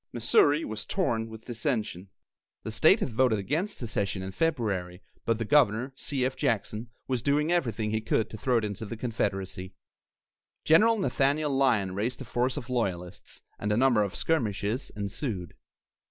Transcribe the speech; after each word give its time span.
Missouri 0.13 0.65
was 0.65 0.87
torn 0.87 1.29
with 1.29 1.45
dissension. 1.45 2.09
The 2.63 2.71
state 2.71 3.01
had 3.01 3.11
voted 3.13 3.37
against 3.37 3.77
secession 3.77 4.23
in 4.23 4.31
February, 4.31 5.03
but 5.25 5.37
the 5.37 5.45
governor, 5.45 5.93
C. 5.95 6.25
F. 6.25 6.35
Jackson, 6.35 6.89
was 7.07 7.21
doing 7.21 7.51
everything 7.51 7.91
he 7.91 8.01
could 8.01 8.27
to 8.31 8.37
throw 8.39 8.57
it 8.57 8.63
into 8.65 8.83
the 8.87 8.97
Confederacy. 8.97 9.75
General 10.65 10.97
Nathaniel 10.97 11.55
Lyon 11.55 11.93
raised 11.93 12.19
a 12.19 12.25
force 12.25 12.57
of 12.57 12.67
loyalists, 12.67 13.43
and 13.59 13.71
a 13.71 13.77
number 13.77 14.01
of 14.01 14.15
skirmishes 14.15 14.89
ensued. 14.95 15.53